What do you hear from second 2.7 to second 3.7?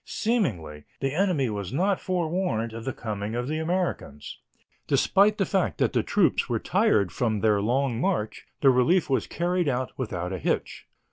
of the coming of the